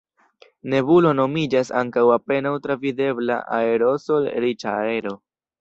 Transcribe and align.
Nebulo 0.73 1.11
nomiĝas 1.19 1.69
ankaŭ 1.83 2.05
apenaŭ 2.15 2.55
travidebla 2.65 3.39
aerosol-riĉa 3.61 4.77
aero. 4.91 5.17